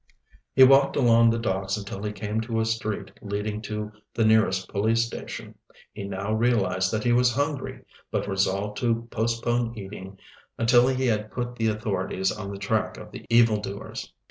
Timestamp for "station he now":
5.05-6.33